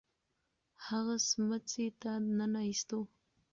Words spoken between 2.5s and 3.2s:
ایستو.